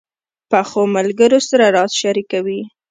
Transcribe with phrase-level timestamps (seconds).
[0.51, 2.61] پخو ملګرو سره راز شریکېږي